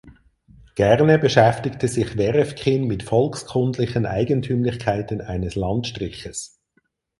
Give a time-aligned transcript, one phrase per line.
[0.73, 6.59] Gerne beschäftigte sich Werefkin mit volkskundlichen Eigentümlichkeiten eines Landstriches.